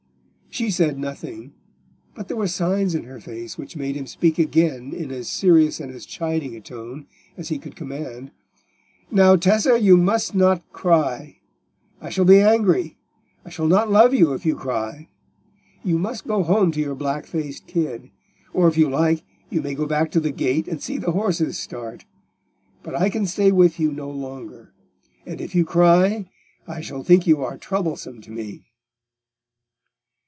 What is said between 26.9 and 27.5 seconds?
think you